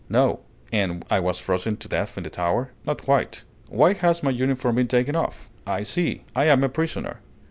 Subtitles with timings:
[0.09, 0.39] "No."
[0.71, 4.77] "And I wasn't frozen to death in the tower?" "Not quite." "Why has my uniform
[4.77, 5.47] been taken off?
[5.67, 6.23] I see!
[6.35, 7.19] I am a prisoner!"